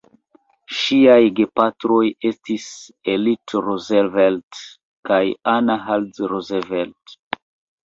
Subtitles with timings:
[0.77, 1.99] Ŝiaj gepatroj
[2.29, 2.65] estis
[3.17, 4.65] Elliott Roosevelt
[5.13, 5.23] kaj
[5.55, 7.19] Anna Hall Roosevelt.